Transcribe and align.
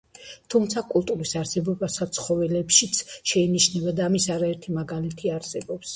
თუმცა 0.53 0.81
კულტურის 0.93 1.33
არსებობა 1.41 1.89
სხვა 1.95 2.07
ცხოველებშიც 2.19 3.03
შეინიშნება 3.33 3.95
და 4.01 4.09
ამის 4.11 4.27
არაერთი 4.39 4.79
მაგალითი 4.79 5.35
არსებობს. 5.39 5.87